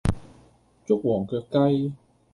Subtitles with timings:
[0.83, 1.93] 捉黃腳雞